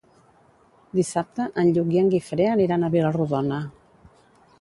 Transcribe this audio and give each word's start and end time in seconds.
Dissabte 0.99 1.45
en 1.63 1.69
Lluc 1.75 1.91
i 1.97 2.01
en 2.03 2.09
Guifré 2.13 2.47
aniran 2.53 2.87
a 2.87 2.89
Vila-rodona. 2.97 3.61